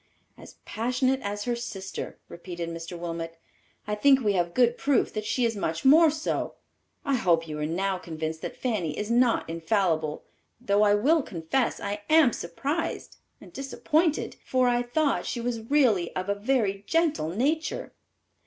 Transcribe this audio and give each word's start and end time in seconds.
"As 0.35 0.55
passionate 0.65 1.21
as 1.21 1.43
her 1.43 1.55
sister," 1.55 2.17
repeated 2.27 2.69
Mr. 2.69 2.97
Wilmot; 2.97 3.37
"I 3.85 3.93
think 3.93 4.19
we 4.19 4.33
have 4.33 4.55
good 4.55 4.75
proof 4.75 5.13
that 5.13 5.25
she 5.25 5.45
is 5.45 5.55
much 5.55 5.85
more 5.85 6.09
so. 6.09 6.55
I 7.05 7.13
hope 7.13 7.47
you 7.47 7.59
are 7.59 7.67
now 7.67 7.99
convinced 7.99 8.41
that 8.41 8.57
Fanny 8.57 8.97
is 8.97 9.11
not 9.11 9.47
infallible, 9.47 10.23
though 10.59 10.81
I 10.81 10.95
will 10.95 11.21
confess 11.21 11.79
I 11.79 12.01
am 12.09 12.33
surprised 12.33 13.17
and 13.39 13.53
disappointed, 13.53 14.37
for 14.43 14.67
I 14.67 14.81
thought 14.81 15.27
she 15.27 15.39
was 15.39 15.69
really 15.69 16.11
of 16.15 16.29
a 16.29 16.33
very 16.33 16.83
gentle 16.87 17.29
nature." 17.29 17.93